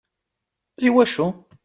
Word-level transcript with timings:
I 0.87 0.89
wacu? 0.93 1.23